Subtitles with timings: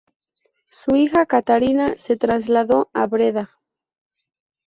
[0.71, 3.59] Su hija Catharina se trasladó a Breda.